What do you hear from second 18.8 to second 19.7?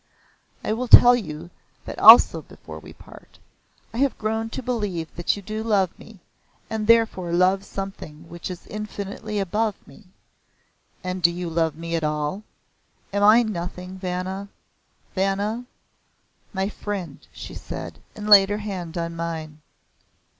on mine.